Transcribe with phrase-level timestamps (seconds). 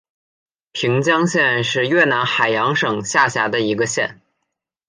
[0.71, 4.19] 平江县是越南海阳省下辖的一个县。